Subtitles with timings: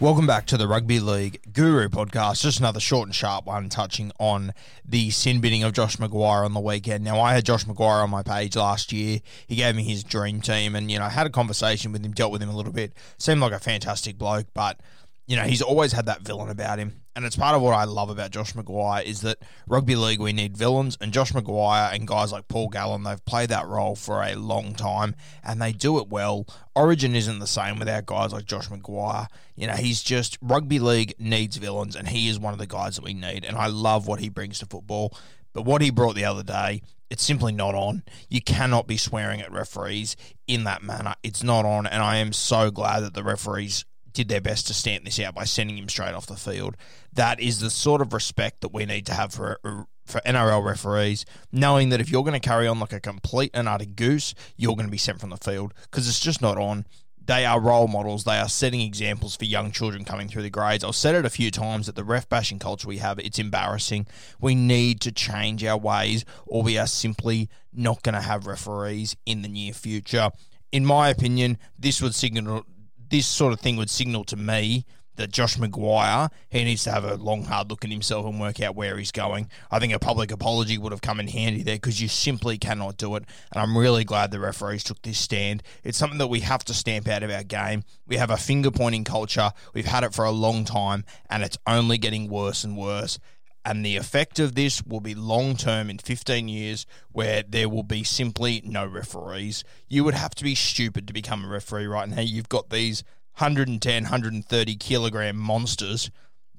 [0.00, 2.42] Welcome back to the Rugby League Guru podcast.
[2.42, 6.54] Just another short and sharp one touching on the sin binning of Josh McGuire on
[6.54, 7.02] the weekend.
[7.02, 9.18] Now, I had Josh McGuire on my page last year.
[9.48, 12.30] He gave me his dream team and, you know, had a conversation with him, dealt
[12.30, 12.92] with him a little bit.
[13.18, 14.78] Seemed like a fantastic bloke, but,
[15.26, 17.00] you know, he's always had that villain about him.
[17.18, 20.32] And it's part of what I love about Josh McGuire is that rugby league, we
[20.32, 20.96] need villains.
[21.00, 24.72] And Josh McGuire and guys like Paul Gallen, they've played that role for a long
[24.72, 26.46] time and they do it well.
[26.76, 29.26] Origin isn't the same without guys like Josh McGuire.
[29.56, 32.94] You know, he's just, rugby league needs villains and he is one of the guys
[32.94, 33.44] that we need.
[33.44, 35.12] And I love what he brings to football.
[35.52, 38.04] But what he brought the other day, it's simply not on.
[38.28, 40.14] You cannot be swearing at referees
[40.46, 41.16] in that manner.
[41.24, 41.84] It's not on.
[41.88, 45.34] And I am so glad that the referees did their best to stamp this out
[45.34, 46.76] by sending him straight off the field.
[47.12, 50.64] That is the sort of respect that we need to have for uh, for NRL
[50.64, 54.34] referees, knowing that if you're going to carry on like a complete and utter goose,
[54.56, 56.86] you're going to be sent from the field because it's just not on.
[57.28, 58.24] They are role models.
[58.24, 60.82] They are setting examples for young children coming through the grades.
[60.82, 64.06] I've said it a few times that the ref bashing culture we have, it's embarrassing.
[64.40, 69.14] We need to change our ways, or we are simply not going to have referees
[69.26, 70.30] in the near future.
[70.72, 72.64] In my opinion, this would signal
[73.10, 74.84] this sort of thing would signal to me
[75.18, 78.60] that Josh McGuire, he needs to have a long, hard look at himself and work
[78.60, 79.50] out where he's going.
[79.70, 82.96] I think a public apology would have come in handy there because you simply cannot
[82.96, 83.24] do it.
[83.52, 85.62] And I'm really glad the referees took this stand.
[85.84, 87.82] It's something that we have to stamp out of our game.
[88.06, 89.50] We have a finger pointing culture.
[89.74, 93.18] We've had it for a long time, and it's only getting worse and worse.
[93.64, 97.82] And the effect of this will be long term in 15 years, where there will
[97.82, 99.64] be simply no referees.
[99.88, 102.20] You would have to be stupid to become a referee right now.
[102.20, 103.02] You've got these
[103.36, 106.10] 110, 130 kilogram monsters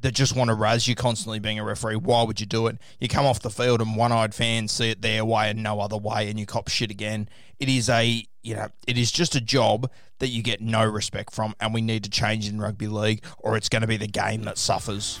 [0.00, 1.96] that just want to razz you constantly being a referee.
[1.96, 2.78] Why would you do it?
[3.00, 5.80] You come off the field and one eyed fans see it their way and no
[5.80, 7.28] other way, and you cop shit again.
[7.58, 11.34] It is a you know, it is just a job that you get no respect
[11.34, 14.06] from, and we need to change in rugby league, or it's going to be the
[14.06, 15.20] game that suffers.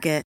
[0.00, 0.29] Target.